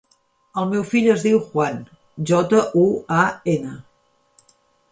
[0.59, 1.77] El meu fill es diu Juan:
[2.31, 2.87] jota, u,
[3.19, 3.21] a,
[3.57, 3.77] ena.